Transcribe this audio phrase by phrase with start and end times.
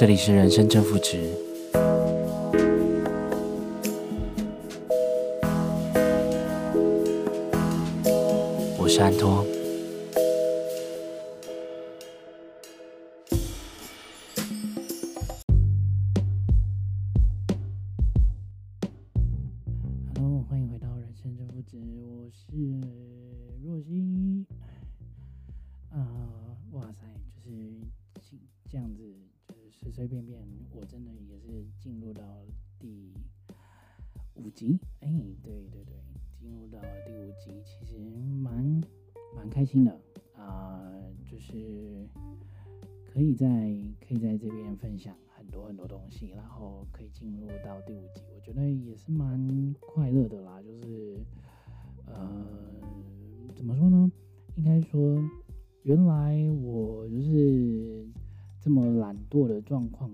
[0.00, 1.18] 这里是人生正负值，
[8.78, 9.44] 我是安托。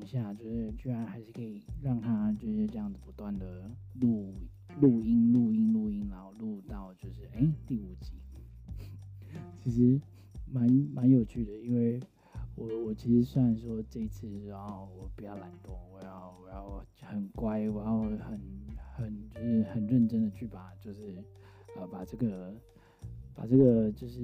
[0.06, 4.32] 下，就是居然还是可以让他就是这样子不断的录
[4.80, 8.12] 录音、录音、录音，然后录到就是哎、第五集，
[9.60, 10.00] 其实
[10.50, 11.52] 蛮蛮有趣的。
[11.58, 12.00] 因为
[12.54, 18.40] 我我其实虽然说这一次，然后我比较懒惰，我要我要很乖，我要很
[18.94, 21.22] 很就是很认真的去把就是
[21.76, 22.54] 呃把这个
[23.34, 24.20] 把这个就是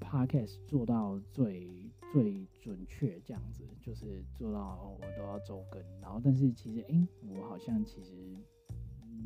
[0.00, 1.85] podcast 做到最。
[2.16, 8.34] 最准确这样子，就是做到我都要周更，然后但是其实哎、我好像其实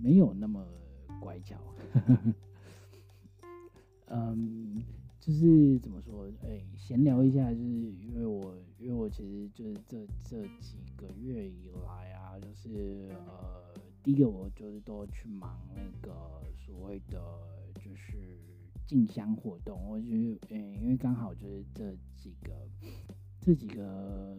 [0.02, 0.66] 没有那么
[1.20, 1.56] 乖巧，
[4.10, 4.82] 嗯，
[5.20, 13.72] 就是怎么说，哎、闲聊一下，就是因为我因为我其实就是这这几个月以来啊，就是呃，
[14.03, 17.20] 第一个我就是都去忙那个所谓的
[17.76, 18.39] 就是。
[18.90, 22.52] 进香活动，我觉得，嗯，因为刚好就是这几个
[23.40, 24.36] 这几个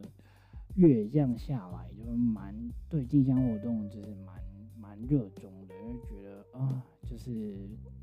[0.76, 2.54] 月这样下来，就蛮
[2.90, 4.44] 对进香活动就是蛮
[4.78, 7.56] 蛮热衷的，因为觉得啊、就是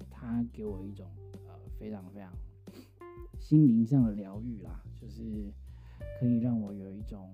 [0.09, 1.07] 他给我一种
[1.47, 2.33] 呃非常非常
[3.39, 5.53] 心灵上的疗愈啦，就是
[6.19, 7.29] 可以让我有一种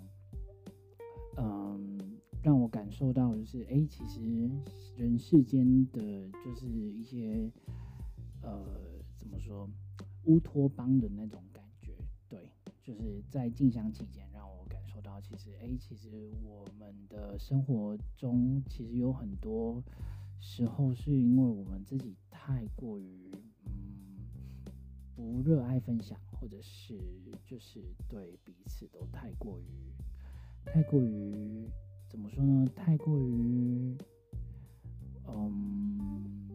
[1.36, 4.50] 嗯、让我感受到就是哎、其实
[4.96, 7.48] 人世间的就是一些
[8.44, 8.84] 呃。
[9.16, 9.68] 怎么说
[10.24, 11.96] 乌托邦的那种感觉？
[12.28, 12.50] 对，
[12.82, 19.82] 就是在静香期间，让我感受到，其实，哎，其实我们的生活中，其实有很多
[20.40, 23.30] 时候是因为我们自己太过于，
[23.64, 24.18] 嗯，
[25.14, 26.98] 不热爱分享，或者是
[27.46, 29.64] 就是对彼此都太过于，
[30.66, 31.66] 太过于，
[32.08, 32.66] 怎么说呢？
[32.76, 33.96] 太过于，
[35.26, 36.53] 嗯，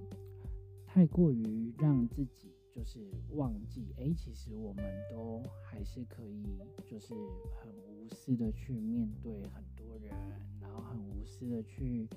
[0.91, 2.51] 太过于让自己。
[2.71, 2.99] 就是
[3.31, 6.45] 忘记，哎、其实我们都还是可以，
[6.85, 7.13] 就是
[7.59, 10.15] 很无私的去面对很多人，
[10.61, 12.07] 然后很无私的去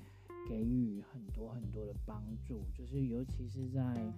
[0.47, 2.61] 给予很多很多的帮助。
[2.71, 4.13] 就是尤其是在，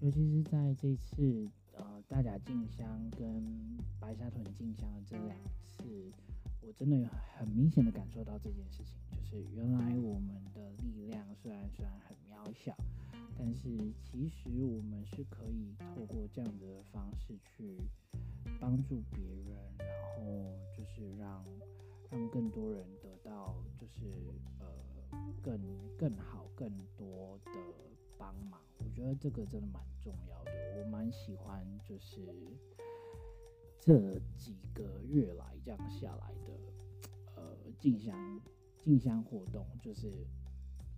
[0.00, 2.86] 尤其是在这次呃大甲进香
[3.16, 3.42] 跟
[3.98, 6.12] 白沙屯进香的这两次，
[6.60, 7.08] 我真的有
[7.38, 12.76] 很明显的感受到这件事情，就是原来我们的力量虽然虽然很渺小。
[13.42, 13.70] 但是
[14.02, 17.74] 其实我们是可以透过这样的方式去
[18.60, 21.42] 帮助别人，然后就是让
[22.10, 24.04] 让更多人得到就是
[24.58, 24.66] 呃
[25.40, 25.58] 更
[25.96, 27.52] 更好更多的
[28.18, 28.60] 帮忙。
[28.78, 32.20] 我觉得这个真的蛮重要的，我蛮喜欢就是
[33.80, 36.52] 这几个月来这样下来的
[37.36, 38.38] 呃进香
[38.82, 40.12] 进香活动，就是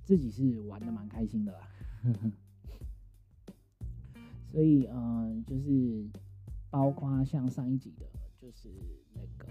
[0.04, 1.69] 自己是玩得蛮开心的啦。
[4.52, 6.06] 所以，嗯，就是
[6.70, 8.06] 包括像上一集的，
[8.38, 8.68] 就是
[9.15, 9.48] 那个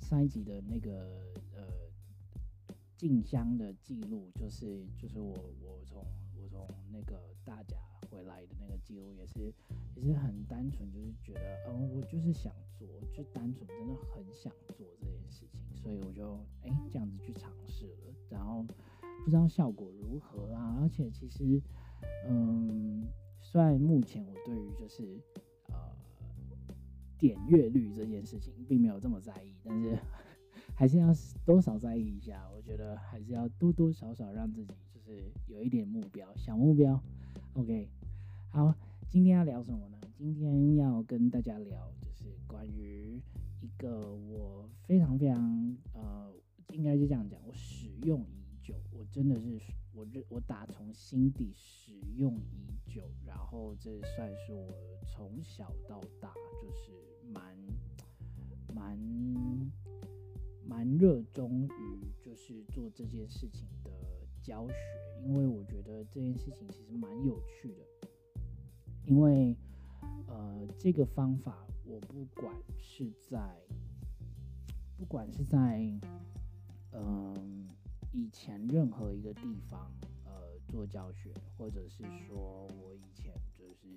[0.00, 1.20] 上一集的那个
[1.54, 1.62] 呃
[2.96, 6.02] 进香的记录，就是就是我我从
[6.40, 7.76] 我从那个大甲
[8.10, 9.52] 回来的那个记录，也是
[9.94, 18.64] 也是很单纯，就是觉得，嗯，我就是想做，就单纯真的很想做这件事情，所以我就哎、这样子去尝试了，然后。
[19.24, 21.60] 不知道效果如何啊，而且其实，
[22.28, 23.06] 嗯，
[23.40, 25.20] 虽然目前我对于就是
[25.68, 25.74] 呃
[27.18, 29.98] 点阅率这件事情并没有这么在意，但是
[30.74, 31.08] 还是要
[31.44, 32.48] 多少在意一下。
[32.56, 37.00] 我觉得还是要多多少少让自己就是有一点目标，小目标。
[37.54, 37.88] OK，
[38.50, 38.74] 好，
[39.08, 39.98] 今天要聊什么呢？
[40.16, 43.20] 今天要跟大家聊就是关于
[43.60, 46.32] 一个我非常非常呃，
[46.72, 48.24] 应该就这样讲，我使用。
[48.90, 49.60] 我真的是
[49.92, 54.68] 我认我打从心底使用已久，然后这算是我
[55.06, 56.92] 从小到大就是
[57.32, 57.56] 蛮
[58.74, 58.98] 蛮
[60.66, 63.90] 蛮热衷于就是做这件事情的
[64.42, 64.74] 教学，
[65.24, 68.08] 因为我觉得这件事情其实蛮有趣的。
[69.06, 69.56] 因为
[70.28, 73.56] 呃，这个方法我不管是在
[74.96, 75.80] 不管是在
[76.92, 77.68] 嗯、
[78.12, 79.90] 以前任何一个地方
[80.24, 83.88] 呃做教学，或者是说我以前就是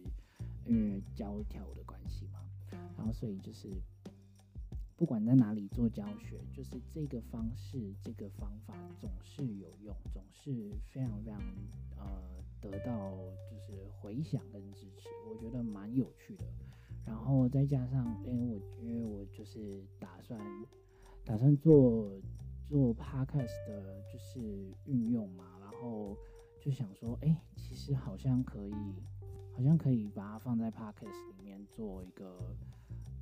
[0.66, 2.40] 因为教跳舞的关系嘛，
[2.98, 3.70] 然后所以就是。
[4.96, 11.42] 不管在哪里做教学，就是这个方式、这个方法总是有用，总是非常非常
[11.98, 12.06] 呃
[12.62, 13.12] 得到
[13.52, 16.46] 就是回响跟支持，我觉得蛮有趣的。
[17.06, 20.40] 然后再加上，因为我因为我就是打算
[21.26, 22.10] 打算做
[22.74, 26.18] 做 podcast 的，就是运用嘛，然后
[26.60, 28.74] 就想说，哎，其实好像可以，
[29.56, 32.56] 好像可以把它放在 podcast 里面做一个。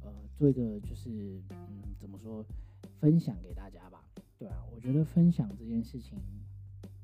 [0.04, 2.46] 呃，做一个就是，嗯，怎么说，
[3.02, 4.02] 分享给大家吧。
[4.40, 6.18] 对啊，我觉得分享这件事情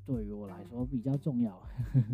[0.06, 1.62] 对于我来说比较重要。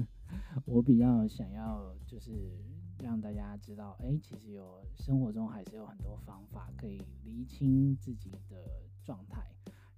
[0.66, 2.50] 我比较想要就是
[2.98, 9.40] 让大家知道，哎，其实有生活中还是有很多方法可以厘清自己的状态。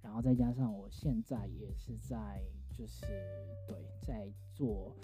[0.07, 2.41] 然后再加上我现在也是在
[2.73, 3.05] 就是
[3.67, 4.95] 对在做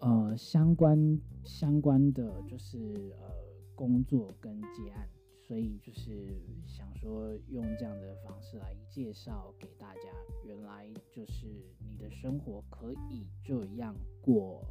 [0.00, 3.50] 呃相关相关的就是呃。
[3.80, 5.08] 工作跟接案，
[5.40, 10.02] 所以就是想说用这样的方式来介绍给大家，
[10.44, 11.46] 原来就是
[11.78, 14.62] 你的生活可以这样过。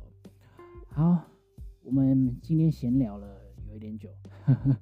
[0.89, 1.25] 好，
[1.81, 4.11] 我们今天闲聊了有一点久，
[4.45, 4.77] 呵 呵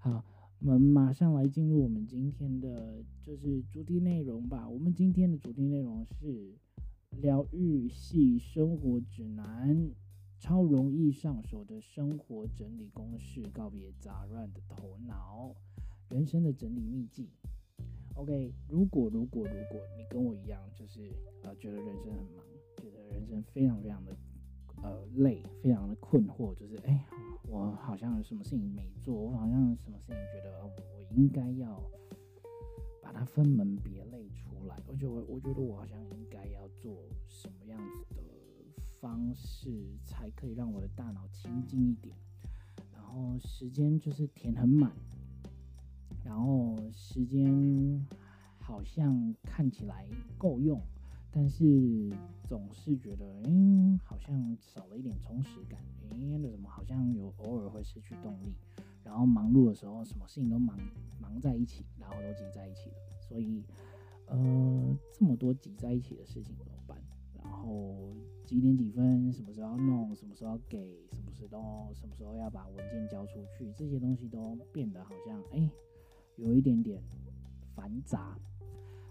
[0.00, 0.24] 好，
[0.64, 4.68] 我们马上来进入我们今天的就是主题内容吧。
[4.68, 6.54] 我们今天的主题内容是
[7.20, 9.90] 疗愈系生活指南。
[10.38, 15.54] 超容易上手的生活整理公式，告别杂乱的头脑，
[16.10, 17.28] 人生的整理秘籍。
[18.14, 21.12] OK，如果如果如果你跟我一样，就是
[21.44, 22.44] 呃觉得人生很忙，
[22.76, 24.16] 觉得人生非常非常的
[24.82, 27.04] 呃累，非常的困惑，就是哎、欸，
[27.48, 30.70] 我好像什么事情没做，我好像什么事情觉得、我
[31.16, 31.82] 应该要
[33.02, 38.22] 把它分门别类出来，而且我我觉得我好像应该要做什么样子的。
[39.02, 39.68] 方式
[40.04, 42.16] 才可以让我的大脑清静一点，
[42.92, 44.92] 然后时间就是填很满，
[46.24, 48.06] 然后时间
[48.60, 50.06] 好像看起来
[50.38, 50.80] 够用，
[51.32, 52.12] 但是
[52.46, 55.80] 总是觉得，嗯，好像少了一点充实感，
[56.10, 58.52] 哎，那怎么好像有偶尔会失去动力，
[59.02, 60.78] 然后忙碌的时候，什么事情都忙
[61.20, 63.64] 忙在一起，然后都挤在一起了，所以，
[64.26, 66.98] 呃，这么多挤在一起的事情怎么办？
[67.42, 67.96] 然后。
[68.44, 69.32] 几点几分？
[69.32, 70.14] 什么时候要弄？
[70.14, 71.08] 什么时候要给？
[71.10, 73.72] 什么时候什么时候要把文件交出去？
[73.74, 75.70] 这些东西都变得好像哎，
[76.36, 77.02] 有一点点
[77.74, 78.36] 繁杂。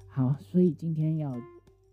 [0.08, 1.36] 好，所以今天要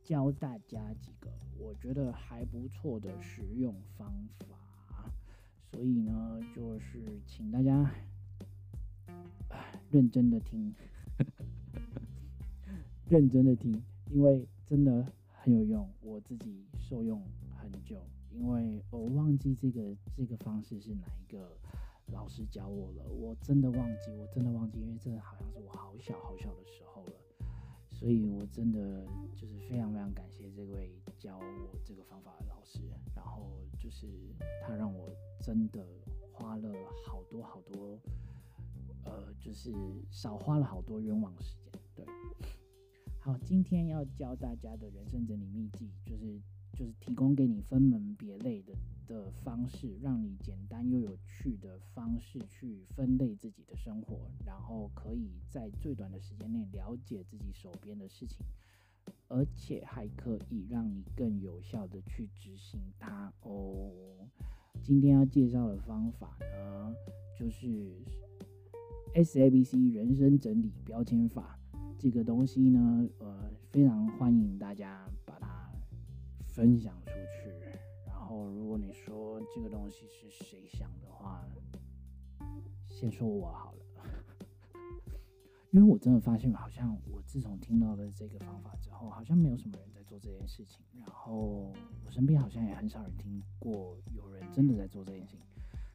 [0.08, 4.46] 教大家几个我觉得还不错的实用方法。
[5.70, 7.92] 所以呢，就是请大家
[9.90, 10.74] 认真的听，
[13.06, 17.22] 认真的 听，因为真的很有用，我自己受用。
[17.60, 18.00] 很久，
[18.30, 21.54] 因为我忘记这个这个方式是哪一个
[22.06, 27.12] 老师教我了，我真的忘记，我真的忘记，因为这好像是我好小好小的时候了，
[27.98, 32.78] 所以我真的就是非常非常感谢这位教我这个方法的老师，
[33.12, 34.06] 然后就是
[34.62, 35.10] 他让我
[35.42, 35.84] 真的
[36.32, 36.72] 花了
[37.04, 37.98] 好多好多，
[39.04, 39.72] 呃，就是
[40.12, 41.72] 少花了好多冤枉时间。
[41.96, 42.06] 对，
[43.18, 46.40] 好，今天要教大家的人生整理秘籍就是。
[46.74, 48.72] 就是提供给你分门别类的
[49.08, 58.46] 的方式，让你简单又有趣的方式去分类自己的生活，然后可以在最短的时间内了解自己手边的事情，
[59.26, 63.90] 而且还可以让你更有效的去执行它哦。
[64.82, 66.94] 今天要介绍的方法呢，
[67.34, 67.90] 就是
[69.14, 71.58] SABC 人生整理标签法。
[71.98, 75.48] 这个东西呢，呃，非常欢迎大家把它。
[76.50, 77.52] 分享出去，
[78.28, 81.42] 然后如果你说这个东西是谁想的话，
[82.90, 84.04] 先说我好了，
[85.72, 91.72] 因为我真的发现，好像我自从听到了这个方法之后，好像没有什么人在做这件事情，然后
[92.04, 95.46] 我身边好像也很少人听过有人真的在做这件事情，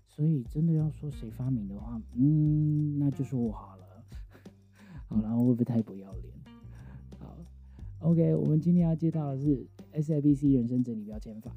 [0.08, 4.04] 所以真的要说谁发明的话，嗯，那就说我好了，
[5.08, 6.34] 好，然后会不会太不要脸？
[7.20, 7.38] 好
[8.00, 9.68] ，OK，我们今天要介绍的是。
[9.94, 11.52] SABC 人生整理标签法，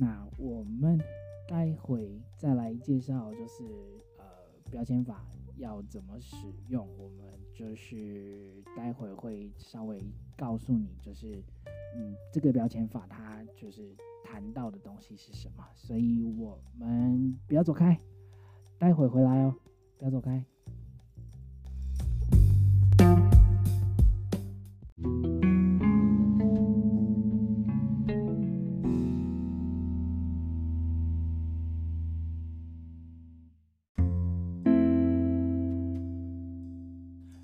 [0.00, 0.98] 那我们
[1.46, 3.62] 待会再来介绍，就是
[4.16, 4.24] 呃
[4.70, 5.26] 标签法
[5.58, 6.34] 要怎么使
[6.68, 10.02] 用，我们就是待会会稍微
[10.38, 11.44] 告诉你，就是
[11.94, 18.00] 嗯，这个标签法它就是谈到的东西是什么，所以我们不要走开，
[18.78, 19.54] 待会回来哦，
[19.98, 20.42] 不要走开。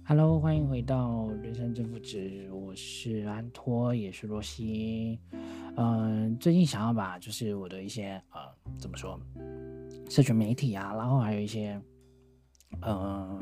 [0.08, 5.18] Hello，欢迎回到人生正负值，我是安托，也是若曦。
[5.74, 8.40] 嗯、最近想要把就是我的一些呃，
[8.78, 9.18] 怎么说，
[10.08, 11.82] 社群媒体啊，然后还有一些
[12.82, 13.40] 呃，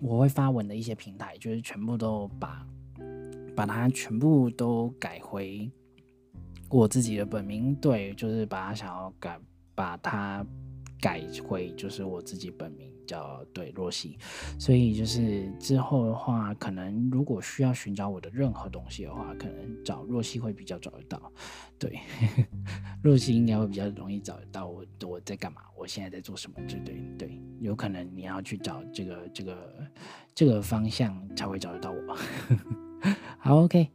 [0.00, 2.66] 我会发文的一些平台，就是全部都把
[3.54, 5.70] 把它全部都改回
[6.70, 9.38] 我自己的本名，对，就是把它想要改，
[9.74, 10.42] 把它
[11.00, 12.90] 改回就是我自己本名。
[13.06, 14.16] 叫对若曦，
[14.56, 21.20] 所以就是之后的话，可能如果需要寻找我的任何东西的话，可能找若曦会比较找得到。
[21.76, 21.98] 对，
[23.02, 29.56] 若曦应该会比较容易找得到我我在干嘛，我现在在做什么，对对对，有可能你要去找这个这个
[30.32, 32.16] 这个方向才会找得到我。
[33.40, 33.88] 好，OK，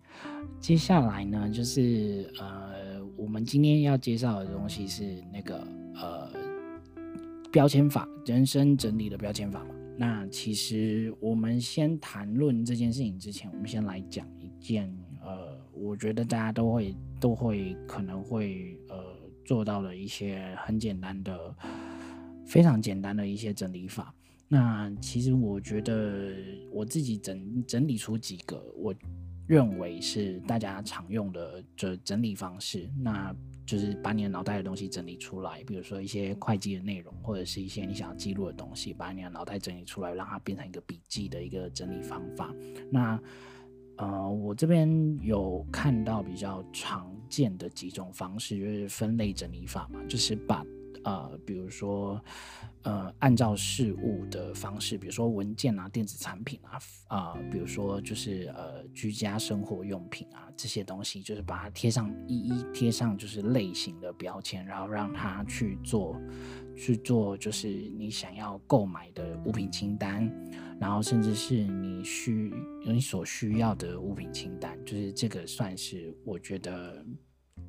[0.59, 6.35] 接下来呢，就是呃，我们今天要介绍的东西是那个呃。
[7.55, 9.74] 标签法，人生整理的标签法嘛。
[9.97, 18.97] 那其实我们先谈论这件事情之前，我们先来讲一件呃，我觉得大家都会都会可能会呃
[19.45, 21.55] 做到的一些很简单的、
[22.45, 24.13] 非常简单的一些整理法。
[24.50, 26.33] 那其实我觉得
[26.74, 28.93] 我自己整整理出几个，我
[29.48, 32.90] 认为是大家常用的这整理方式。
[32.98, 33.36] 那
[33.66, 42.54] 就是把你的脑袋的东西整理出来，比如说一些会计的内容，或者是一些你想要记录的东西，把你的脑袋整理出来，让它变成一个笔记的一个整理方法。
[42.92, 43.20] 那
[43.98, 50.64] 呃，我这边有看到比较常见的几种方式，就是分类整理法嘛，就是把
[51.05, 52.21] 呃，比如说。
[52.85, 66.15] 呃，按照事物的方式，比如说文件啊、电子产品啊，啊、呃，比如说就是呃，居家生活用品啊这些东西，就是把它贴上一一贴上就是类型的标签，然后让它去做
[66.77, 70.31] 去做就是你想要购买的物品清单，
[70.79, 72.53] 然后甚至是你需
[72.85, 77.03] 你所需要的物品清单，就是这个算是我觉得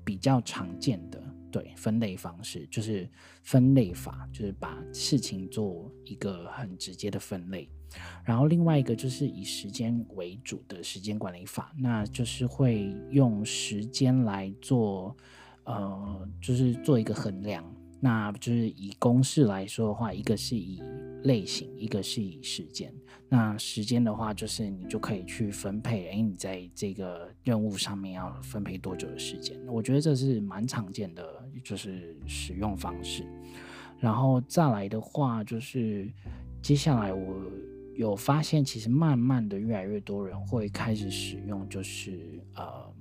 [0.04, 1.22] 比较常见的。
[1.56, 3.08] 对，分类方式就是
[3.42, 7.66] 分类法，就是把事情做一个很直接的分类。
[8.22, 15.16] 然后另外一个就是以时间为主的时间管理法，那就是会用时间来做，
[15.64, 17.64] 呃，就是做一个衡量。
[18.06, 20.80] 那就是以公式来说的话，一个是以
[21.24, 22.94] 类型，一个是以时间。
[23.28, 29.58] 那时间的话，就是你就可以去分配，诶，你在这个任务上面要分配多久的时间？
[29.66, 31.26] 我觉得这是蛮常见的，
[31.64, 33.26] 就是使用方式。
[33.98, 36.08] 然后再来的话，就是
[36.62, 37.42] 接下来我
[37.96, 42.94] 有发现，其实慢慢的越来越多人会开始使用，就是呃。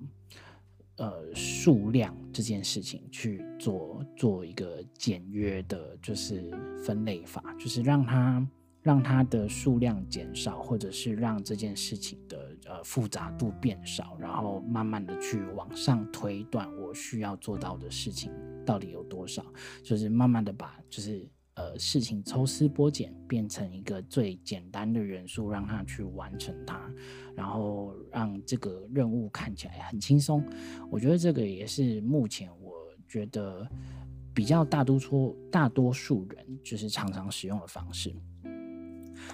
[0.97, 6.51] 呃，数量这件事情去做做一个简约的，就是
[6.85, 8.47] 分类法，就是让它
[8.81, 18.31] 让它的数量减少，或者是让这件事情的呃复杂度变少，然后慢慢的去往上推断我需要做到的事情
[18.65, 19.45] 到底有多少，
[19.83, 21.27] 就是慢慢的把就是。
[21.55, 26.79] 呃，事情抽丝剥茧，变成一个最简单的元素，让他去完成它，
[27.33, 30.43] 然后让这个任务看起来很轻松。
[30.91, 32.73] 我觉得这个也是目前我
[33.07, 33.65] 觉得
[34.33, 38.13] 比较大多数大多数人就是常常使用的方式。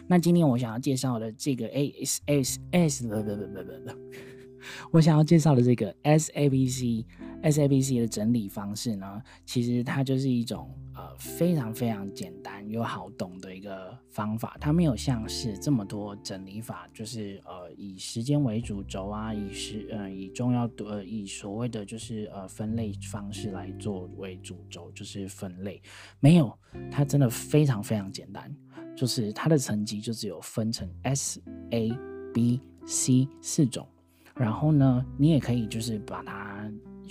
[0.07, 3.99] 那今天我想要介绍的这个 A S S S 不不不不不，
[4.93, 7.03] 我想要介绍的这个 S A B C
[7.41, 10.69] S A B C 的整理方式呢，其实它就是一种。
[10.93, 25.81] 呃，非常非常简单又好懂的一个方法，它没有像是这么多整理法，就是呃以时间为主轴啊，以时呃以重要呃以所谓的就是呃分类方式来作为主轴，就是分类，
[26.19, 26.53] 没有，
[26.91, 28.53] 它真的非常非常简单，
[28.93, 31.89] 就是它的层级就只有分成 S、A、
[32.33, 33.87] B、C 四种，
[34.35, 36.50] 然后呢，你也可以就是把它。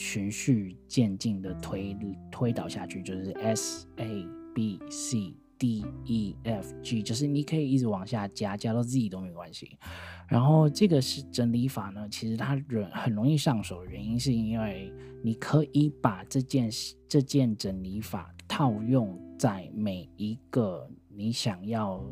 [0.01, 1.95] 循序渐进的推
[2.33, 9.77] 推导下去，就是 S A B C D E F G，就是你可以一直往下加，加到 Z 都没关系。
[10.27, 14.91] 然后这个是整理法呢，其实它很很容易上手的原因，是因为
[15.23, 16.71] 你可以把这件
[17.07, 22.03] 这件整理法套用在每一个你想要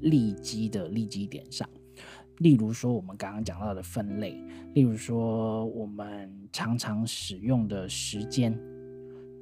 [0.00, 1.68] 利基的利基点上。
[2.38, 4.40] 例如说，我们刚刚讲到的分类，
[4.74, 8.58] 例如说，我们常常使用的时间，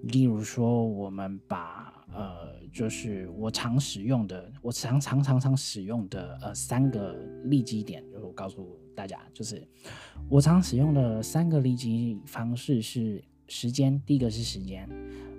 [0.03, 1.93] 例如说，我们把。
[2.15, 9.63] 呃，就是我常使用的，我常常常常使用的呃三个利基点，就是我告诉大家，就是
[10.29, 14.89] 我常使用的三个利基方式是时间，第一个是时间，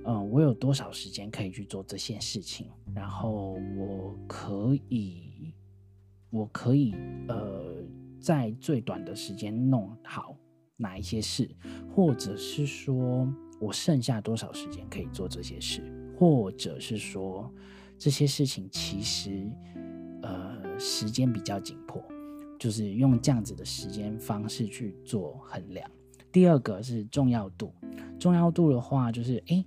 [0.03, 5.26] 呃，我有多少时间可以去做这些事情，然后我可以，
[6.29, 6.93] 我可以
[7.27, 7.83] 呃
[8.19, 10.37] 在最短的时间弄好
[10.75, 11.49] 哪一些事，
[11.93, 13.27] 或者是说
[13.59, 15.81] 我剩下多少时间可以做这些事。
[16.19, 17.47] 或者是说
[17.95, 19.47] 这些事情其实，
[20.23, 22.03] 呃，时间比较紧迫，
[22.57, 25.87] 就是用这样子的时间方式去做衡量。
[26.31, 27.71] 第二个是重要度，
[28.19, 29.63] 重要度的话就是，哎，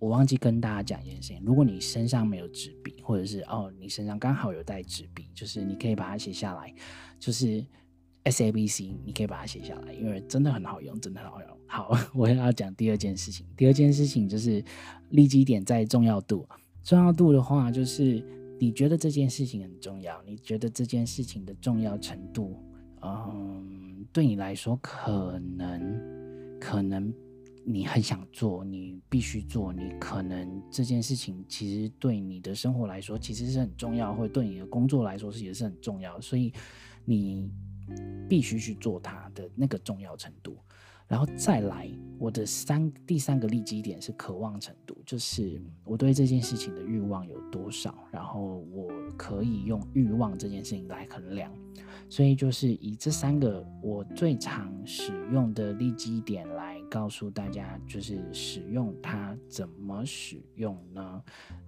[0.00, 6.74] 我忘记跟大家讲一件事情，如果你身上没有纸笔，或者是哦，你身上刚好有带纸笔，就是你可以把它写下来，
[7.18, 7.64] 就是
[8.24, 11.56] S A B C，你可以把它写下来，因为真的很好用，真的很好用。
[11.66, 13.46] 好， 我要讲第二件事情。
[13.56, 14.64] 第二件事情就是
[15.10, 16.44] 利基点在重要度。
[16.82, 18.24] 重要度的话，就是
[18.58, 22.56] 你觉得这件事情很重要，你觉得这件事情的重要程度，
[23.02, 27.12] 嗯，对你来说可能可能
[27.64, 36.52] 你很想做，你必须做，你可能这件事情其实对你的生活来说其实是很重要，或者对你的工作来说是也是很重要，所以
[37.04, 37.50] 你
[38.28, 40.56] 必须去做它的那个重要程度。
[41.06, 41.90] 然后再来，
[42.20, 51.52] 我的三第三个利基点是渴望程度，就是我对这件事情的欲望有多少，然后我可以用欲望这件事情来衡量。
[52.08, 61.22] 所以就是以这三个我最常使用的利基点来告诉大家，就是使用它怎么使用呢？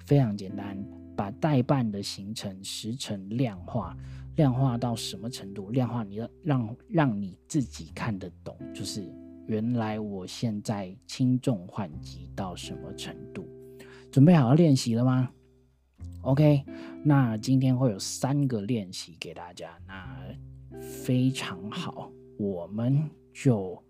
[0.04, 0.76] 非常简单，
[1.16, 3.96] 把待办的行程时程量化，
[4.36, 5.70] 量化到什么程度？
[5.70, 9.10] 量化你要让让你自己看得懂，就是。
[9.48, 13.44] 原来我现在轻重缓急到什么程度？
[14.10, 15.28] 准备好要练习了吗
[16.22, 16.64] ？OK，
[17.04, 20.16] 那今天会有三个练习给大家，那
[20.80, 22.08] 非常好，
[22.38, 23.82] 我们就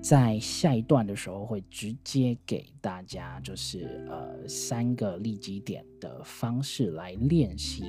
[0.00, 7.84] 在下一段的时候会直接给大家，就是呃三个利基点的方式来练习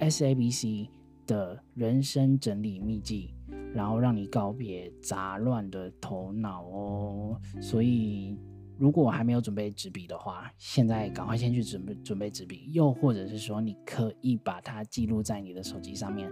[0.00, 0.88] SABC
[1.26, 3.34] 的人生整理秘籍。
[3.74, 7.40] 然后让你告别杂乱的头脑哦。
[7.60, 8.38] 所以，
[8.78, 12.70] 如果还没有准备纸笔的话，现在赶快先去准备准备纸笔。
[12.72, 16.30] 又或者是说，你可以把它记录在你的手机上面，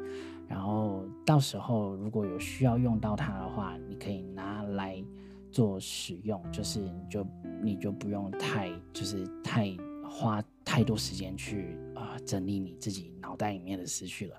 [0.52, 5.02] 然后到时候如果有需要用到它的话，你可以拿来
[5.50, 6.38] 做使用。
[6.52, 7.26] 就是你就
[7.62, 14.36] 你就不用太就是太花太多时间去啊、整理你自己脑袋里面的思绪了。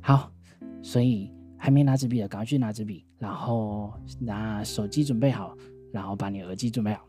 [0.00, 0.32] 好，
[0.82, 1.30] 所以。
[1.64, 5.56] 还没拿纸笔的，赶快去拿纸笔，然后拿手机准备好，
[5.92, 7.06] 然后把你耳机准备好。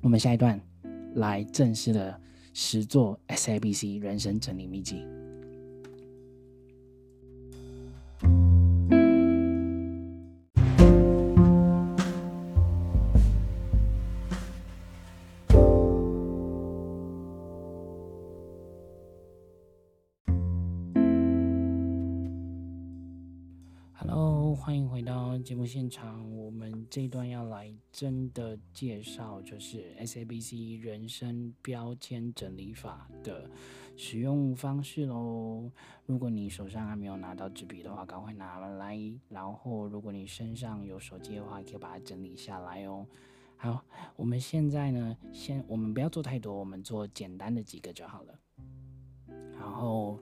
[0.00, 0.60] 我们下一段
[1.16, 2.20] 来正式的
[2.52, 5.04] 实作 SABC 人生整理秘籍。
[24.64, 33.50] 欢迎回到节目现场，我们这一段要来真的介绍，就是 SABC 人生标签整理法的
[33.94, 35.70] 使用方式喽。
[36.06, 38.98] 如果你手上还没有拿到纸笔的话，赶快拿来。
[39.28, 43.06] 然后，如果你身上有手机的话，可以把它整理下来哦。
[43.58, 43.84] 好，
[44.16, 48.40] 我们现在呢，先我们不要做太多，我们做简单的几个就好了。
[49.58, 50.18] 然后。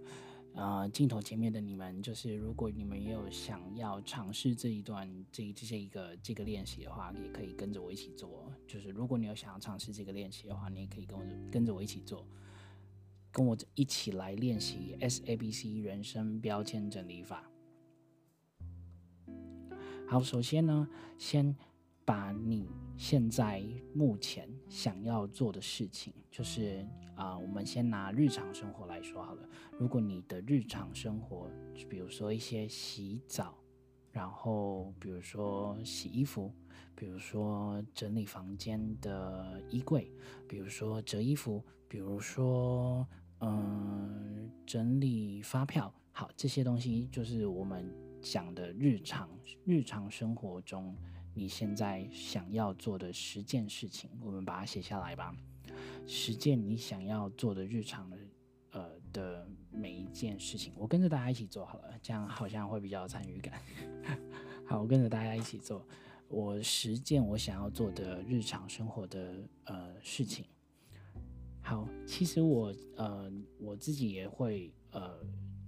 [0.55, 8.53] 呃，镜头前面的你们，就是如果你们也有想要尝试这一段这这些一个这个练习的话，也可以跟着我一起做。
[8.67, 12.27] 就是如果你有想要尝试这个练习的话，你也可以跟我跟着我一起做，
[13.31, 17.51] 跟我一起来练习 SABC 人生标签整理法。
[20.07, 20.89] 好，首先呢，
[21.19, 21.57] 先。
[22.05, 23.63] 把你现在
[23.95, 29.49] 目前想要做的事情，就是啊、我们先拿日常生活来说好了。
[29.79, 31.49] 如果你的日常生活，
[31.89, 33.57] 比如说一些洗澡，
[34.11, 36.53] 然后比如说洗衣服，
[36.95, 40.11] 比如说整理房间的衣柜，
[40.49, 43.07] 比如说折衣服，比如说
[43.39, 47.89] 呃，整理发票，好，这些东西就是我们
[48.21, 49.29] 讲的日常
[49.65, 50.97] 日常生活中
[51.35, 55.35] 你现在想要做的十件事情，我们把它写下来吧。
[56.07, 58.19] 十件你想要做的日常的
[58.73, 63.61] 呃的每一件事情，我跟着大家一起做好了，这样好像会比较有参与感。
[64.67, 65.87] 好，我跟着大家一起做。
[66.29, 70.45] 我十件我想要做的日常生活的呃事情。
[71.61, 75.19] 好，其实我呃我自己也会呃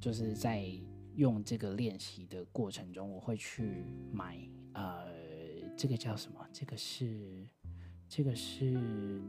[0.00, 0.66] 就是在
[1.14, 4.38] 用这个练习的过程中，我会去买
[4.72, 5.07] 呃
[5.76, 6.46] 这个叫什么？
[6.52, 7.46] 这个是
[8.08, 8.70] 这个是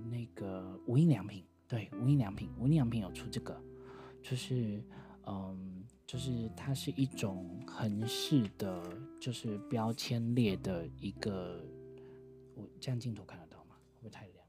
[0.10, 3.60] 那个无印良品，对，无印良品，无印良品有出这个，
[4.22, 4.84] 就是
[5.26, 5.84] 嗯。
[6.08, 8.84] 就是它是一种横式的，
[9.20, 11.66] 就是标签列的一个，
[12.54, 13.76] 我这样镜头看得到吗？
[13.96, 14.48] 会不会太亮？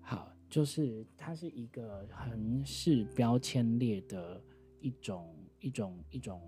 [0.00, 4.42] 好，就是它是一个横式标签列的
[4.80, 6.42] 一种一种一种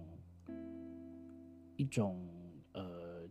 [1.77, 2.29] 一种，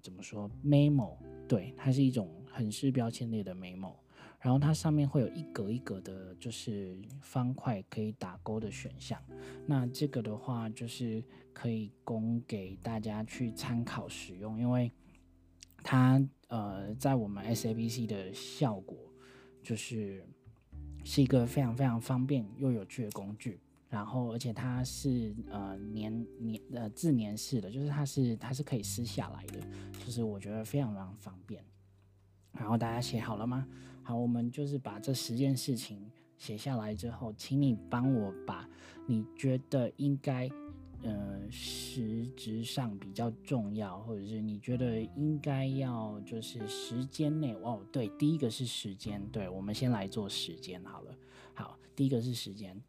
[0.01, 3.93] 怎么说？memo，对，它是一种横式标签类的 memo。
[4.39, 9.21] 然后它上面会有一格一格的，就是方块可以打勾的选项。
[9.67, 14.91] 那这个的话，就是可以供给大家去参考使用，因为
[15.83, 18.97] 它呃，在我们 SABC 的效果，
[19.61, 20.25] 就是
[21.03, 23.59] 是一个非常非常方便又有趣的工具。
[23.91, 29.59] 然后，而且它是呃粘粘呃自粘式的，就是它是它是可以撕下来的，
[30.05, 31.61] 就是我觉得非常非常方便。
[32.53, 33.67] 然后大家写好了吗？
[34.01, 38.65] 好，我们就是把这十件事情写下来之后，请你帮我把
[39.05, 40.49] 你觉得应该，
[41.01, 51.13] 呃，实质上比较重要，或者是你觉得应该要就是时间内哦，对，第一个是时间，对，我们先来做时间好了。
[51.53, 52.81] 好，第一个是时间，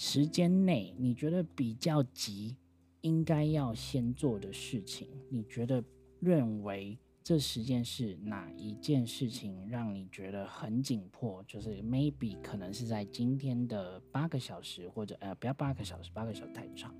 [0.00, 2.54] 时间内你觉得比较急，
[3.00, 5.82] 应该要先做的事情，你觉得
[6.20, 6.96] 认为。
[7.24, 11.42] 这十件事哪一件事情让你觉得很紧迫？
[11.48, 16.94] 就是 maybe 可能是在今天的八个小时，或者呃不要八个小时，八个小时太长，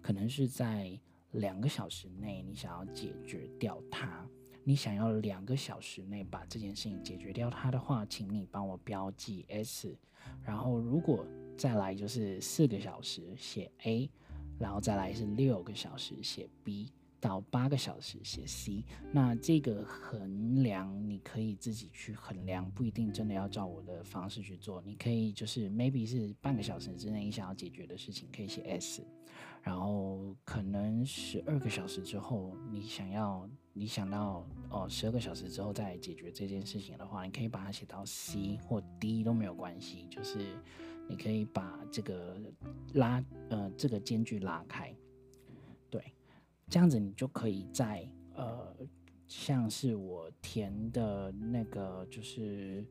[0.00, 0.98] 可能是在
[1.32, 4.24] 两个小时内你想要解决掉它。
[4.64, 9.94] 你想要两个小时内把这件事情解决掉它的话，请你帮我标记 S。
[10.42, 11.26] 然后如果
[11.56, 14.10] 再来就是四个小时写 A，
[14.58, 16.92] 然后再来是六个小时写 B。
[17.18, 24.80] 到八个小时写 C，那这个衡量你可以自己去衡量，不一定真的要照我的方式去做。
[24.84, 29.02] 你可以就是 maybe 是半个小时之内你想要解决的事情，可以写 S，
[29.66, 40.38] 然后可能十二个小时之后你想要你想到哦十二个小时之后再解决这件事情的话，你可以把它写到 C 或 D 都没有关系，就是
[41.08, 42.40] 你可以把这个
[42.94, 44.94] 拉呃这个间距拉开。
[45.90, 46.14] 对
[46.68, 48.72] 这样子你就可以在呃，
[49.26, 52.86] 像是我填的那个就是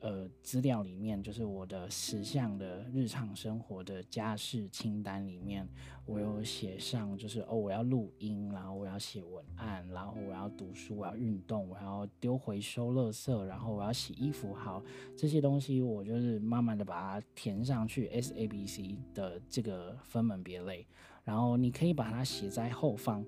[0.00, 5.68] 呃资料里面，就是我的十项的日常生活的家事清单里面，
[6.06, 14.82] 我有写上就是哦，我要录音，然后我要写文案，然后我要读书，我要运动，我要丢回收垃圾，然后我要洗衣服，好，
[15.16, 20.86] 这些东西我就是慢慢的把它填上去，S A B C 的这个分门别类。
[21.24, 23.22] 然后你可以把它写在后方，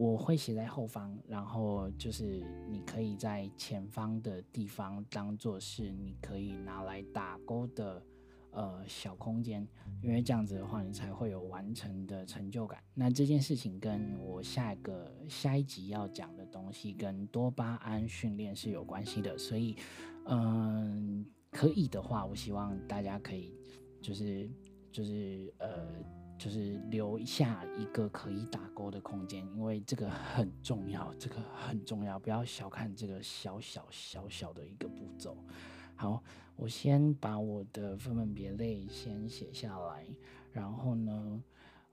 [0.00, 8.02] 我会写在后方，然后就是你可以在前方的地方当做是你可以拿来打勾的
[8.52, 9.68] 呃小空间，
[10.02, 12.82] 因为这样子的话你才会有完成的成就感。
[12.94, 19.76] 那这件事情跟我下一个下一集要讲的东西跟多巴胺训练是有关系的，所以
[20.24, 23.52] 嗯，可以的话，我希望大家可以
[24.00, 24.50] 就是
[24.90, 25.86] 就是呃。
[26.40, 35.36] 就是留下一个可以打勾的空间，因为这个很重要，这个很重要，不要小看这个小小小小的一个步骤。
[35.96, 36.24] 好，
[36.56, 40.06] 我先把我的分门别类先写下来，
[40.50, 41.42] 然后呢，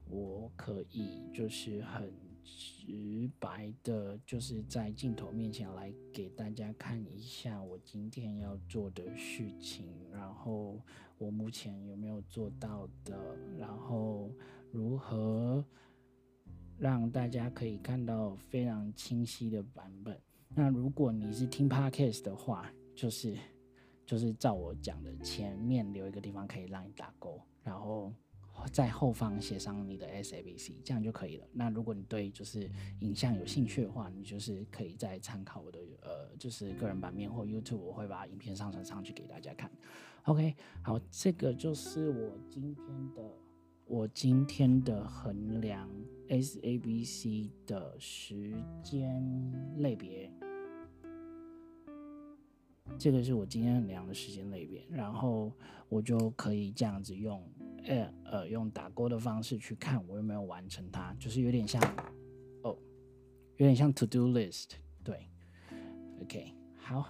[0.09, 2.09] 我可以就是很
[2.55, 10.79] 直白的，就是在镜头面前来给大家看一下我今天要做的事情，然后。
[11.19, 13.17] 我目前有没有做到的？
[13.57, 14.31] 然后
[14.69, 15.65] 如何
[16.77, 20.15] 让大家可以看到非常清晰的版本？
[20.49, 23.35] 那如果你是听 Podcast 的话，就是
[24.05, 28.13] 就是照我讲的，前面留一个地方可以让你打勾，然后
[28.71, 31.47] 在后方写上你的 SABC，这样就可以了。
[31.53, 39.71] 那如果你对就是影像有兴趣的话，你就是可以再参考我的呃，就是个人版面或 YouTube，我会把影片上传上去给大家看。
[40.23, 43.31] OK，好，这个就是我今天的
[43.85, 45.89] 我今天的衡量
[46.27, 49.23] SABC 的时间
[49.77, 50.31] 类别。
[52.97, 55.51] 这个是我今天量的时间类别，然后
[55.89, 57.41] 我就可以这样子用。
[57.87, 61.81] 呃呃，用打勾的方式去看我有没有完成它，就是有点像
[62.63, 62.77] 哦，
[63.55, 64.71] 有点像 to do list，
[65.03, 65.27] 对
[66.21, 67.07] ，OK，好。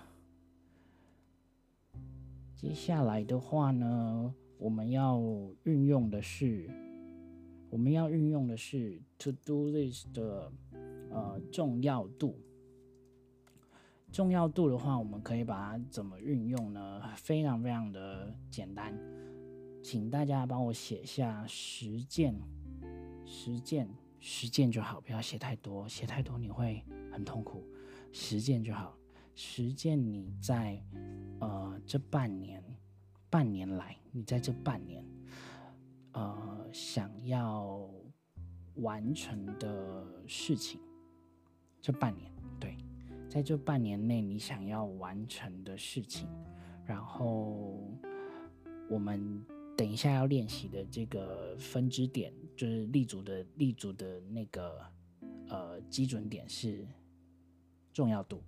[2.56, 5.22] 接下来的话呢，我们要
[5.64, 6.70] 运用的是，
[7.70, 10.52] 我们要运用的是 to do list 的
[11.12, 12.40] 呃重要度。
[14.12, 17.02] 重要度的话，我们可以把它怎么运用呢？
[17.16, 18.98] 非常非常的简单。
[19.90, 22.36] 请大家帮我写下十件，
[23.26, 23.88] 十件，
[24.20, 27.64] 十件就好，不要写太多，写太多你会很痛苦。
[28.12, 28.98] 十件就好，
[29.34, 30.84] 十件你在
[31.40, 32.62] 呃这半年，
[33.30, 35.06] 半年来，你在这半年，
[36.12, 37.90] 呃想要
[38.76, 40.82] 完成的事情，
[41.80, 42.76] 这半年，对，
[43.30, 46.28] 在这半年内你想要完成的事情，
[46.86, 47.90] 然后
[48.90, 49.42] 我们。
[49.78, 54.82] 等一下要练习的这个分支点，就是立足的立足的那个
[55.48, 56.84] 呃基准点是
[57.94, 58.42] 重要度。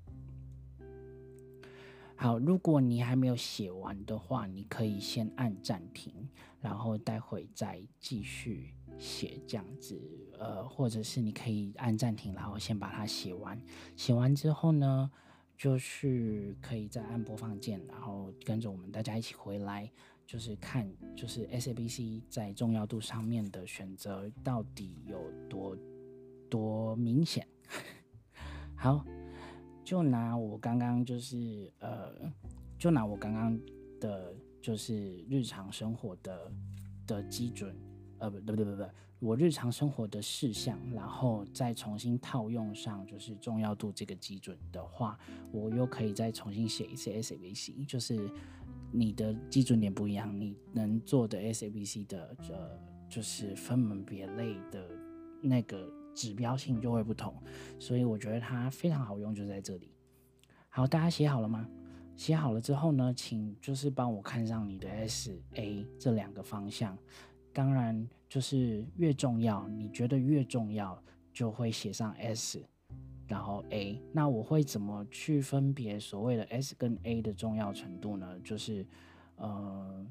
[2.15, 6.11] 好，如果你还没有写完的话，你可以先按暂停，
[6.59, 10.01] 然后待会再继续写这样子。
[10.39, 13.61] 呃，或者是你可以按暂停，然后先把它写完。
[13.95, 15.09] 写完之后呢，
[15.55, 19.89] 就是可以再按播放键，然后跟着我们大家一起回来。
[20.29, 25.75] 就是看，就是 SABC 在重要度上面的选择到底有多
[26.47, 27.47] 多明显。
[28.77, 29.03] 好，
[29.83, 32.31] 就拿我刚刚就是呃，
[32.77, 33.59] 就拿我刚刚
[33.99, 36.51] 的，就是日常生活的
[37.07, 37.75] 的基准，
[38.19, 38.87] 呃，不对，不，不，不，对，
[39.17, 45.17] 我日常生活的事项，然后再重新套用上就是重要度这个基准的话，
[45.51, 48.29] 我又可以再重新写一次 SABC，就是。
[48.91, 54.89] 你的基准点不一样，你能做的 SABC 的呃，就是分门别类的
[55.41, 57.33] 那个指标性就会不同，
[57.79, 59.91] 所以我觉得它非常好用，就在这里。
[60.69, 61.67] 好，大家写好了吗？
[62.15, 66.97] 写好了之后呢，请就是帮我看上你的 S、A 这两个方向。
[67.53, 72.61] 当然，就是越重要，你觉得越重要，就会写上 S。
[73.29, 78.39] 然后 A，那我会怎么去分别所谓的 S 跟 A 的重要程度呢？
[78.43, 78.83] 就是，
[79.35, 80.03] 呃，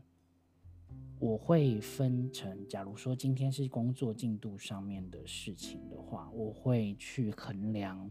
[1.18, 8.08] 我会分成，假如说今天是工作进度上面的事情的话，我会去衡量，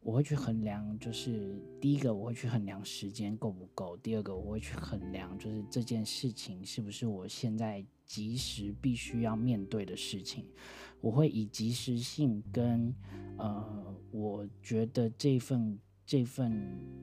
[0.00, 10.44] 我会去衡量，就是第一个我会去衡量时间够不够，第二个我会去衡量，就是这件事情是不是我现在即时必须要面对的事情。
[11.02, 12.94] 我会以及时性跟，
[13.36, 16.52] 呃，我觉得这份这份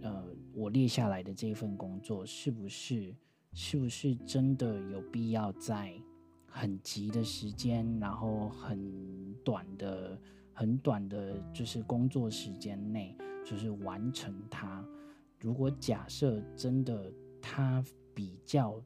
[0.02, 3.14] 呃，我列下来的这份工作是不是
[3.52, 5.94] 是不是真的有必要在
[6.48, 10.18] 很急的时间，然后很短的
[10.54, 14.82] 很短的，就是工作时间内，就是完成它。
[15.42, 17.84] 如果假设真的它
[18.14, 18.82] 比较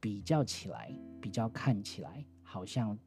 [0.00, 2.98] 比较起来，比较看起来好像。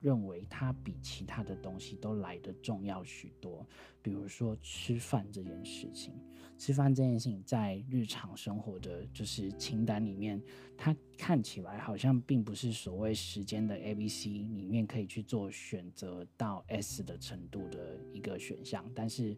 [0.00, 3.66] 认为它比其他的东西都来得重要许多，
[4.02, 6.14] 比如说吃饭这件事情。
[6.58, 10.42] 吃饭这件事情在日常生活的就是清单里面，
[10.74, 19.36] 它看起来好像并不是所谓时间的 A、B、C 里面可以去做选择到 S 的程度的一个选项，但是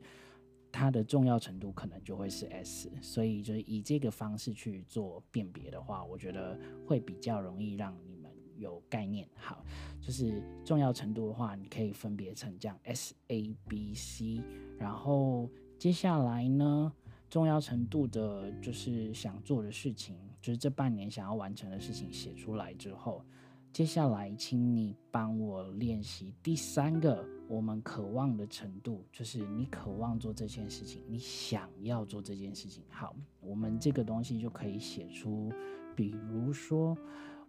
[0.71, 2.89] 它的重要程度可能就会是 S。
[3.03, 8.18] 所以就是以这个方式去做辨别的话，我觉得会比较容易让你。
[8.59, 9.65] 有概念，好，
[10.01, 14.43] 就是重要程度的话，你可以分别成这样 S、A、B、C，
[14.77, 16.93] 然后接下来呢，
[17.31, 23.25] 重要程度的就是想做的事情，就是这半年想要完成的事情写出来之后，
[23.73, 32.83] 接下来请你帮我练习第三个我们渴望的程度，就是你渴望做这件事情，你想要做这件事情。
[32.91, 35.53] 好，我们这个东西就可以写出，
[35.95, 36.97] 比如说。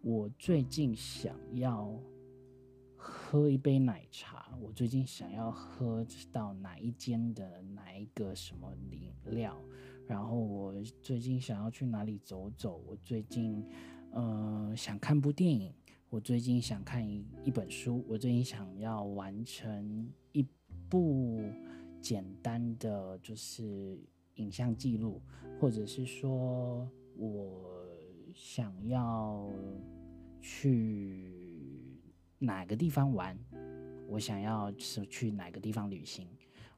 [0.01, 1.93] 我最近想要
[2.95, 4.57] 喝一杯奶茶。
[4.61, 9.53] 我最近想要喝到哪一间的哪一个什么饮料？
[10.07, 12.81] 然后我最近想要去哪里走走？
[12.87, 13.65] 我最近
[14.11, 15.73] 呃想看部电影。
[16.09, 20.43] 我最近想看一一本书，我最近想要完成一
[20.89, 21.39] 部
[22.01, 23.99] 简单的就是
[24.35, 25.21] 影像记录，
[25.59, 27.78] 或者是说我
[28.41, 29.51] 想要
[30.39, 31.29] 去
[32.37, 33.37] 哪个地方玩，
[34.07, 36.25] 我想要是去哪个地方旅行，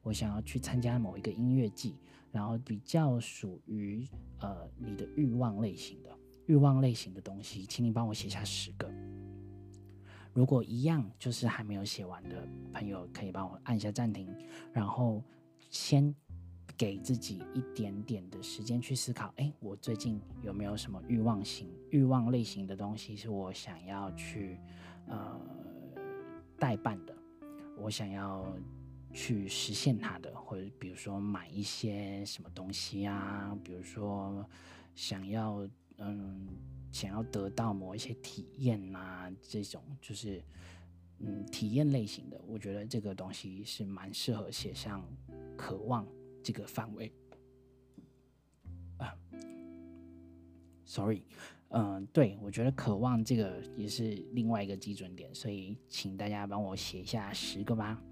[0.02, 1.94] 我想要去参加某一个音乐季，
[2.32, 4.04] 然后比较属于
[4.40, 6.10] 呃你的欲望类型的
[6.46, 8.92] 欲望类型的东西，请你帮我写下十个。
[10.34, 14.34] 如果一样就是还没有写完的朋友，可以帮我按下暂停，
[14.72, 15.22] 然后
[15.70, 16.12] 先
[16.76, 19.32] 给自己一点点的时间去思考。
[19.36, 24.58] 哎，我最近有没有什么欲望型、欲望类型的东西是我想要去
[25.06, 25.40] 呃
[26.58, 27.14] 代办的？
[27.78, 28.46] 我想要
[29.12, 34.44] 去实现它的，或者比如说买一些什么东西啊，比如说
[34.94, 36.46] 想要嗯。
[36.92, 40.44] 想要得到某一些体验啊，这种就是
[41.20, 45.02] 嗯体验类型的，我觉得这个东西是蛮适合写上
[45.56, 46.06] 渴望
[46.42, 47.12] 这个范围
[48.98, 49.16] 啊。
[50.84, 51.22] Sorry，
[51.68, 58.02] 嗯，对，我觉得渴望这个也是另外一个基准点，所以请大家帮我写一下十个吧。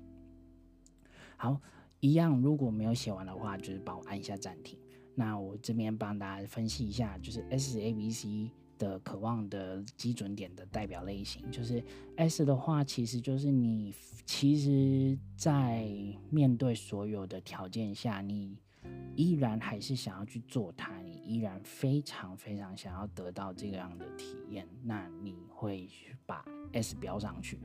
[1.37, 1.61] 好，
[2.01, 4.79] 一样如果没有写完的话，就是帮我按一下暂停。
[5.15, 8.51] 那我这边帮大家分析一下，就是 S A B C。
[8.81, 11.85] 的渴望的基准点的代表类型，就是
[12.17, 15.87] S 的话，其实就是你其实，在
[16.31, 18.57] 面对所有的条件下，你
[19.15, 25.87] 依然还是想要去做它，你依然非常非常想要得到这样的体验，那你会
[26.25, 27.61] 把 S 标上去。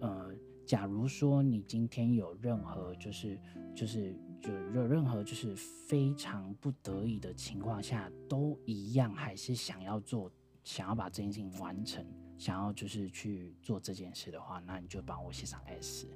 [0.00, 0.30] 呃，
[0.66, 3.40] 假如说你今天有任何就是
[3.74, 10.30] 就是就有任何就是非常不得已的情况下，都一样还是想要做。
[10.68, 12.04] 想要把这件事情完成，
[12.36, 16.06] 想要就是去做这件事的话，那你就帮我写上 S。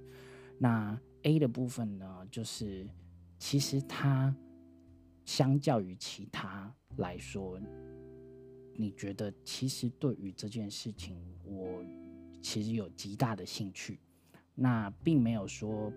[0.58, 2.86] 那 A 的部分呢，就是
[3.38, 4.36] 其实它
[5.24, 7.58] 相较于其他来说，
[8.74, 11.82] 你觉得其实对于这件事情，我
[12.42, 13.98] 其实有极大的兴趣。
[14.54, 15.90] 那并没有说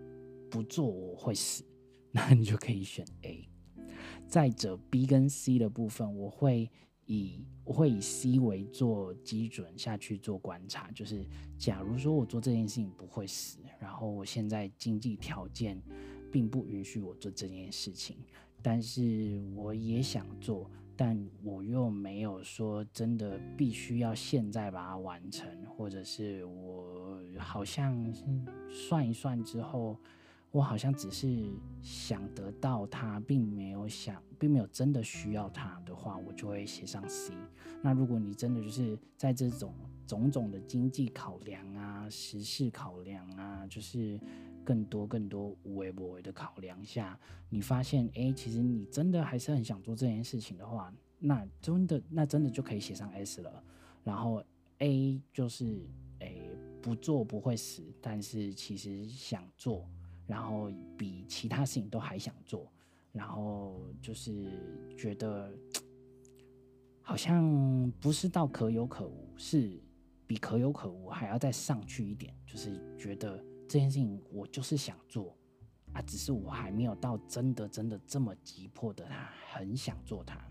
[0.49, 1.61] 不做我会死，
[2.09, 3.49] 那你就可以选 A。
[4.29, 6.71] 再者 B 跟 C 的部分，我会。
[7.05, 11.25] 以我会以 C 为做基准下去做观察，就是
[11.57, 15.81] 假如说我做这件事情不会死，然后我现在经济条件
[16.31, 18.17] 并不允许我做这件事情，
[18.61, 28.13] 但是我也想做，但我又没有说真的必须要现在把它完成，或者是我好像
[28.69, 29.97] 算一算之后。
[30.55, 31.27] 我好像只是
[31.81, 37.33] 想得到它，并没有想，并没有真的需要它的话，我就会写上 C。
[37.81, 39.73] 那如果你真的就是在这种
[40.07, 44.17] 种种的经济考量啊、时事考量啊，就是
[44.63, 50.89] 更多更多无为不为的考量下，你发现哎，其实你真的还是很想做这件事情的话，
[51.19, 53.61] 那真的那真的就可以写上 S 了。
[54.05, 54.41] 然后
[54.77, 55.85] A 就是
[56.21, 56.33] 哎，
[56.81, 59.85] 不做不会死，但是其实想做。
[60.27, 62.71] 然后比其他事情都还想做，
[63.11, 64.51] 然后就是
[64.97, 65.53] 觉得
[67.01, 69.79] 好像不是到可有可无，是
[70.25, 75.37] 比可有可无还要再上去一点，就是觉得这件事情我就是想做
[75.93, 80.43] 啊，只是我还没有到真的真的这么急迫的，他很想做它，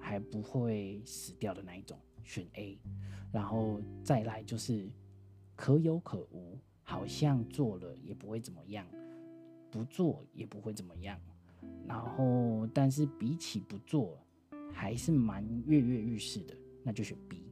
[0.00, 2.80] 还不会死掉的那一种，选 A，
[3.30, 4.90] 然后再来就是
[5.54, 8.86] 可有可无，好像做了也不会怎么样。
[9.72, 11.18] 不做也不会怎么样，
[11.88, 14.18] 然后但是比起不做，
[14.70, 17.42] 还是蛮跃跃欲试的，那就选 B，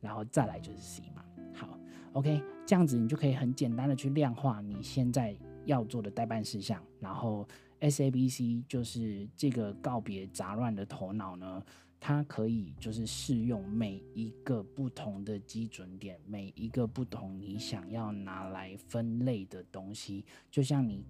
[0.00, 1.22] 然后再来就是 C 嘛。
[1.52, 1.78] 好
[2.14, 7.46] ，OK，这样子你就可以很简单的去量化你现在要做的待办事项，然后
[7.80, 11.62] SABC 就是这个告别杂乱的头脑呢，
[12.00, 21.04] 它可以就是适用每一个不同的基准点，每一个不同你想要拿来分类的东西，就像你。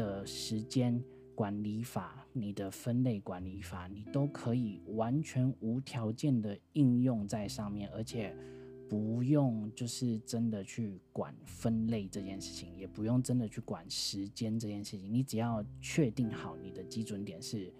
[0.00, 0.98] 的时间
[1.34, 8.34] 管理法，你的分类管理法，你都可以完全无条件的应用在上面，而且
[8.88, 17.70] 不用就是真的去管分类这件事情，也不用真的去管时间这件事情，你只要确定好你的基准点是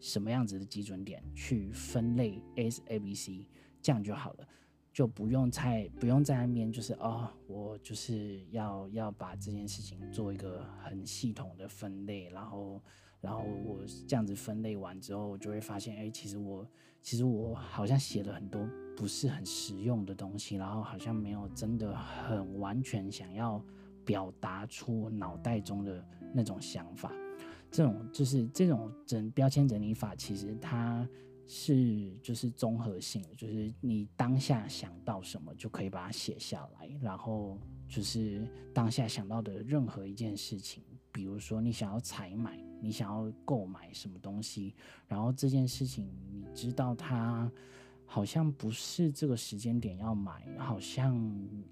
[0.00, 3.46] 什么样子的基准点，去分类 S A B C，
[3.82, 4.48] 这样就好了。
[4.98, 12.82] 就不用太不用在那边，就是哦，我就是要要把这件事情做一个很系统的分类，然后
[13.20, 13.78] 然后我
[14.08, 16.66] 这样子分类完之后，我就会发现，哎，其实我
[17.00, 23.64] 其实我好像写了很多不是很实用的东西，然后好像没有真的很完全想要
[24.04, 27.12] 表达出脑袋中的那种想法。
[27.70, 31.08] 这种就是这种整标签整理法，其实它
[31.48, 40.84] 是就是综合性，就是你当下想到什么就可以把它写下来，然后就是当下想到的任何一件事情。
[41.10, 44.74] 比如说，你想要采买，你想要购买什么东西，
[45.08, 47.50] 然后这件事情你知道它
[48.04, 51.18] 好像不是这个时间点要买，好像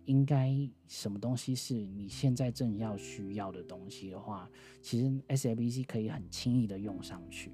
[0.07, 0.57] 应该
[0.89, 4.51] 什么东西是你现在正要需要的东西的话，
[4.81, 7.53] 其实 SABC 可以很轻易的用上去。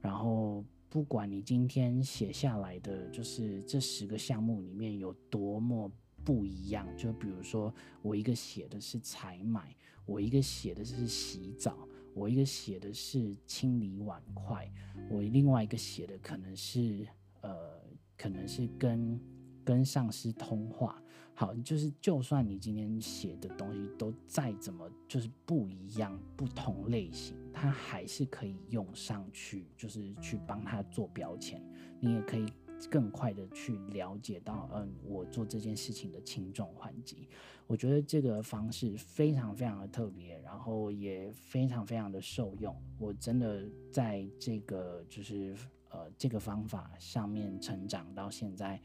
[0.00, 5.90] 然后，不管你今天写下来的就是这十个项目里面有多么
[6.22, 9.74] 不一样，就比如说我一个写的是采买。
[10.04, 14.70] 我一个写的是洗澡，我一个写的是清理碗筷，
[15.08, 17.06] 我另外一个写的可能是
[17.40, 17.80] 呃，
[18.18, 19.18] 可能是跟
[19.64, 21.01] 跟上司通话。
[21.34, 31.62] 好，就是就算你今天写的东西都再怎么就是不一样，不同类型，它还是可以用上去，就是去帮他做标签。
[32.00, 32.46] 你也可以。
[32.90, 37.28] 更快的去了解到，嗯，我做这件事情的轻重缓急，
[37.68, 42.76] 我觉得这个方式非常非常的特别，然后也非常非常的受用。
[42.98, 45.54] 我真的在这个就是
[45.90, 48.82] 呃这个方法上面成长到现在，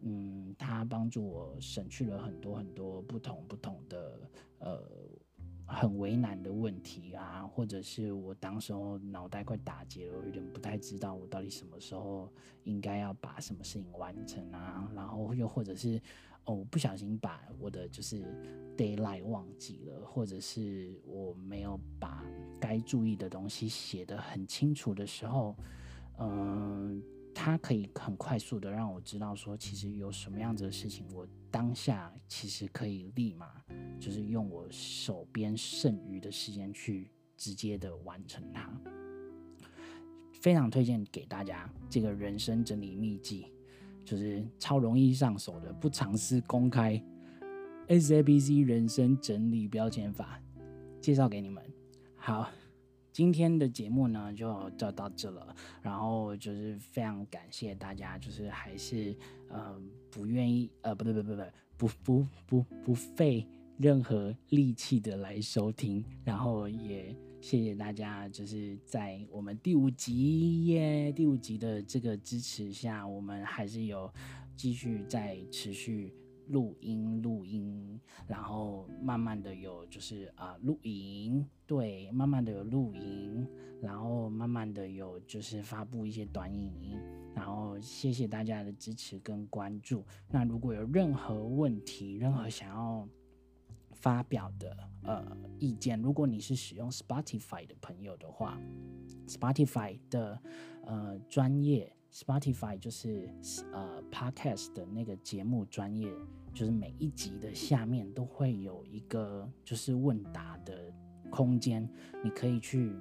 [0.00, 4.20] 嗯，它帮助我省去了很多很多不同不同的
[4.58, 4.82] 呃。
[5.68, 12.32] 很为难的问题啊，或者是我当时候脑袋快打结了，我有点不太知道我到底什么时候
[12.62, 16.00] 应该要把什么事情完成啊，然后又或者是
[16.44, 18.22] 哦，我不小心把我的就是
[18.76, 22.24] deadline 忘记了，或者是我没有把
[22.60, 25.56] 该注意的东西写得很清楚的时候，
[26.20, 27.02] 嗯。
[27.38, 33.62] 它可以很快速的让我知道说，其实有什么样子的事情，我当下其实可以立马
[34.00, 38.72] 就是用我手边剩余的时间去直接的完成它。
[40.40, 43.52] 非常推荐给大家这个人生整理秘籍，
[44.02, 47.00] 就是超容易上手的，不尝试公开
[47.86, 50.40] SABC 人生整理标签法，
[51.02, 51.62] 介绍给你们。
[52.16, 52.50] 好。
[53.16, 55.56] 今天的节目呢，就就到这了。
[55.80, 59.16] 然后就是非常感谢大家，就是还是
[59.48, 59.74] 呃
[60.10, 63.46] 不愿意呃不对不对不对不不不不费
[63.78, 66.04] 任何力气的来收听。
[66.24, 74.12] 然后也谢谢大家，就是在我们第五集耶第五集的这个支持下，我们还是有
[74.54, 76.12] 继续在持续。
[76.48, 83.46] 录音录音，然后慢慢的有就是啊录影，对，慢慢的有录影，
[83.80, 86.98] 然后慢慢的有就是发布一些短影音，
[87.34, 90.04] 然后谢谢大家的支持跟关注。
[90.28, 93.08] 那如果有任何问题，任何想要
[93.92, 98.60] 发表的呃意见，如果你是使用 Spotify 的朋友的话
[99.26, 100.40] ，Spotify 的
[100.84, 101.92] 呃专业。
[102.16, 103.28] Spotify 就是
[103.74, 106.10] 呃 Podcast 的那个节目专业，
[106.54, 110.90] 就是每一集的下面都会有一个就是问答的
[111.28, 111.86] 空间，
[112.24, 112.96] 你可以去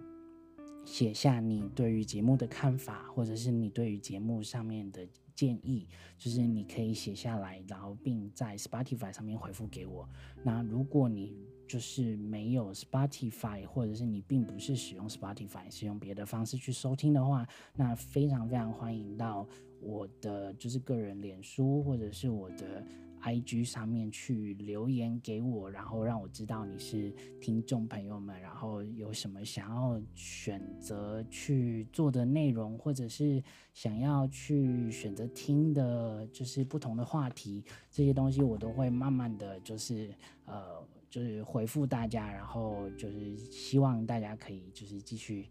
[0.83, 5.87] 写下你对于节目的看法，或者是你对于节目上面的建议，
[6.17, 10.09] 就是你可以写下来，然后并在 Spotify 上面回复给我。
[10.43, 19.47] 那如果你就是没有 Spotify，或者是你并不是使用 Spotify，是用别的方式去收听的话，那非常非常欢迎到
[19.79, 22.83] 我的就是个人脸书或者是我的。
[23.23, 27.11] IG 上面去留言给我，然后让我知道你是
[27.41, 33.41] 听众朋友们，然后有什么想要选择去做的内容，或者是
[33.73, 40.13] 想要去选择听的，就是不同的话题，这些东西我都会慢慢的就是
[40.45, 45.47] 呃，就是回复大家，然后就是希望大家可以就是继续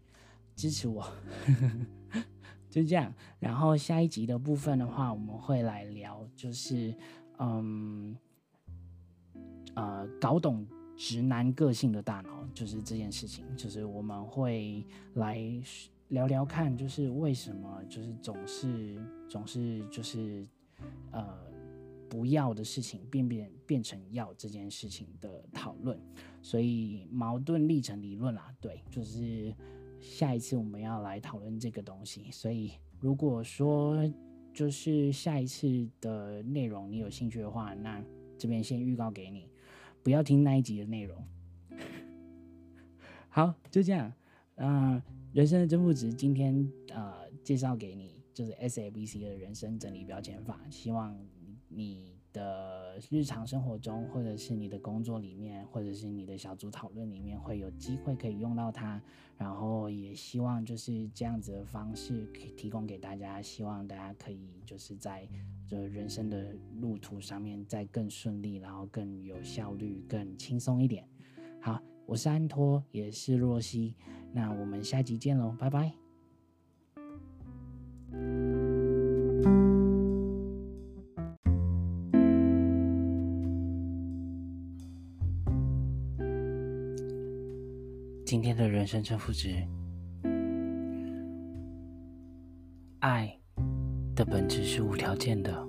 [0.55, 1.03] 支持我，
[2.69, 3.11] 就这样。
[3.39, 6.93] 然后下一集的部分的话，我们会来聊就是。
[7.37, 8.15] 嗯，
[9.73, 15.37] 呃，搞懂直男个性的大脑，就是这件事情，就是我们会来
[16.07, 20.47] 聊聊看，就是为什么，就是总是总是就是
[21.11, 21.27] 呃
[22.15, 25.99] 不要的事情变变变成要这件事情的讨论，
[26.41, 29.53] 所以矛盾历程理论啦，对，就是
[29.99, 34.09] 下一次我们要来讨论这个东西，所以如果说。
[34.53, 35.67] 就是下一次
[35.99, 38.01] 的内容，你有兴趣的话，那
[38.37, 39.49] 这边先预告给你，
[40.01, 41.21] 不要听那一集的内容。
[43.27, 44.13] 好，就这样，
[44.55, 45.03] 那
[45.33, 51.13] 人生的正负值今天呃介绍给你，就是 SABC 的人生整理标签法，希望
[51.75, 59.01] 你的日常生活中，或者是你的工作里面，或者是你的小组讨论里面，会有机会可以用到它。
[59.37, 65.27] 然后也希望就是这样子的方式可以提供给大家，希望大家可以就是在
[65.67, 71.05] 这人生的路途上面再更顺利，然后更有效率，更轻松一点。
[71.59, 73.93] 好，我是安托，也是若曦，
[74.31, 75.93] 那我们下集见喽，拜拜。
[88.25, 89.55] 今天的人生正负值，
[92.97, 93.31] 爱
[94.15, 95.63] 的本质是无条件的。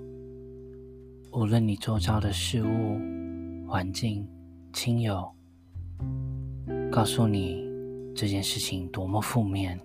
[1.31, 2.97] 无论你周遭的事物、
[3.67, 4.27] 环境、
[4.73, 5.31] 亲友，
[6.91, 7.63] 告诉你
[8.15, 9.79] 这件事情多么负面，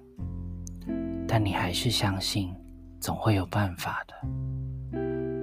[1.28, 2.54] 但你还是相信
[2.98, 4.14] 总会有办法的。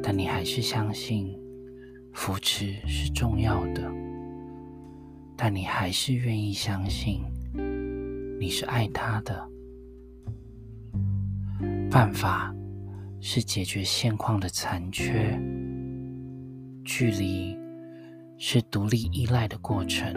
[0.01, 1.39] 但你还是相信
[2.11, 3.98] 扶持是重要的。
[5.41, 7.23] 但你还是愿意相信
[8.37, 9.49] 你是爱他的。
[11.89, 12.53] 办法
[13.21, 15.39] 是解决现况的残缺，
[16.83, 17.57] 距离
[18.37, 20.13] 是独立依赖的过程。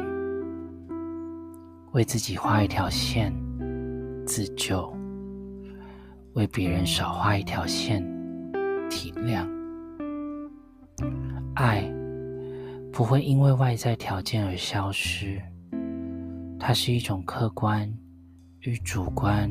[1.93, 3.33] 为自己画一条线，
[4.27, 4.93] 自救；
[6.33, 8.03] 为别人少画一条线，
[8.91, 9.47] 体谅。
[11.55, 12.02] 爱。
[12.93, 15.41] 不会因为外在条件而消失，
[16.61, 17.91] 它是一种客观
[18.61, 19.51] 与主观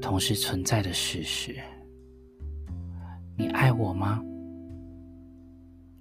[0.00, 1.54] 同时存在的事实。
[3.36, 4.24] 你爱我吗？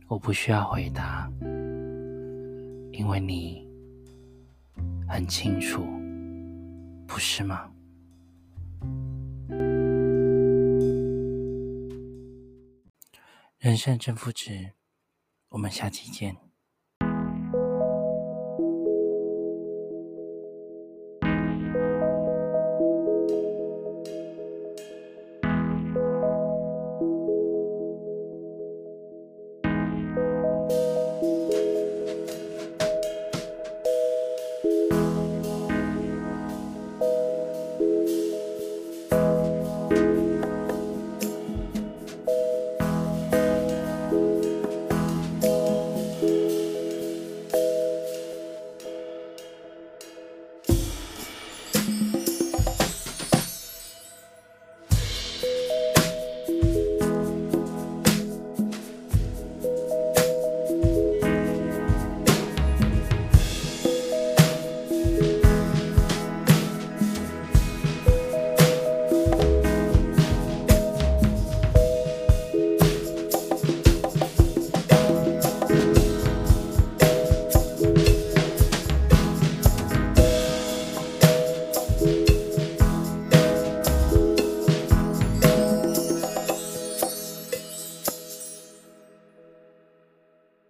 [0.08, 1.30] 我不需要回答，
[2.94, 3.68] 因为你
[5.06, 5.86] 很清楚，
[7.06, 7.70] 不是吗？
[13.58, 14.72] 人生正负值。
[15.50, 16.47] 我们下期见。